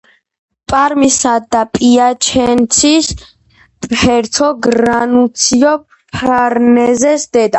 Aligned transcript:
პარმისა 0.71 1.33
და 1.55 1.59
პიაჩენცის 1.75 3.09
ჰერცოგ 4.05 4.67
რანუციო 4.77 5.75
ფარნეზეს 6.17 7.31
დედა. 7.33 7.49